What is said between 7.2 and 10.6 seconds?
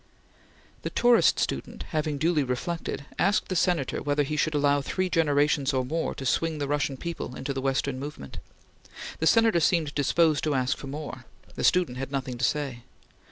into the Western movement. The Senator seemed disposed to